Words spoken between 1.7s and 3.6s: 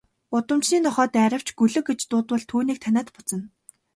гэж дуудвал түүнийг таниад буцна.